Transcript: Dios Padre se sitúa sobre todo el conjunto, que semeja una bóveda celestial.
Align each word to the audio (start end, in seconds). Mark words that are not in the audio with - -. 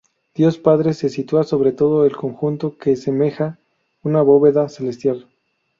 Dios 0.33 0.57
Padre 0.57 0.95
se 0.95 1.09
sitúa 1.09 1.43
sobre 1.43 1.73
todo 1.73 2.05
el 2.07 2.15
conjunto, 2.17 2.75
que 2.75 2.95
semeja 2.95 3.59
una 4.01 4.23
bóveda 4.23 4.67
celestial. 4.67 5.27